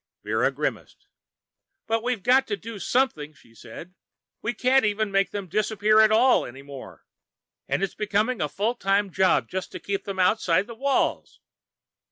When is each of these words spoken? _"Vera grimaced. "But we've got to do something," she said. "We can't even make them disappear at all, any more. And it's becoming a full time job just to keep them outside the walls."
_"Vera 0.23 0.49
grimaced. 0.49 1.05
"But 1.85 2.01
we've 2.01 2.23
got 2.23 2.47
to 2.47 2.57
do 2.57 2.79
something," 2.79 3.35
she 3.35 3.53
said. 3.53 3.93
"We 4.41 4.51
can't 4.55 4.83
even 4.83 5.11
make 5.11 5.29
them 5.29 5.45
disappear 5.47 5.99
at 6.01 6.11
all, 6.11 6.43
any 6.43 6.63
more. 6.63 7.05
And 7.67 7.83
it's 7.83 7.93
becoming 7.93 8.41
a 8.41 8.49
full 8.49 8.73
time 8.73 9.11
job 9.11 9.47
just 9.47 9.71
to 9.73 9.79
keep 9.79 10.05
them 10.05 10.17
outside 10.17 10.65
the 10.65 10.73
walls." 10.73 11.39